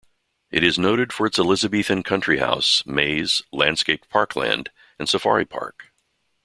[0.49, 5.91] It is noted for its Elizabethan country house, maze, landscaped parkland and safari park.